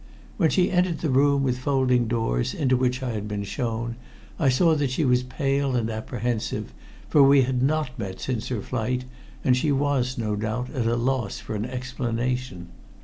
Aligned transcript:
When 0.37 0.49
she 0.49 0.71
entered 0.71 1.01
the 1.01 1.11
room 1.11 1.43
with 1.43 1.59
folding 1.59 2.07
doors 2.07 2.55
into 2.55 2.75
which 2.75 3.03
I 3.03 3.11
had 3.11 3.27
been 3.27 3.43
shown, 3.43 3.97
I 4.39 4.49
saw 4.49 4.73
that 4.73 4.89
she 4.89 5.05
was 5.05 5.21
pale 5.21 5.75
and 5.75 5.91
apprehensive, 5.91 6.73
for 7.07 7.21
we 7.21 7.43
had 7.43 7.61
not 7.61 7.99
met 7.99 8.19
since 8.19 8.47
her 8.47 8.63
flight, 8.63 9.05
and 9.43 9.55
she 9.55 9.71
was, 9.71 10.17
no 10.17 10.35
doubt, 10.35 10.71
at 10.73 10.87
a 10.87 10.95
loss 10.95 11.37
for 11.37 11.53
an 11.53 11.65
explanation. 11.65 12.69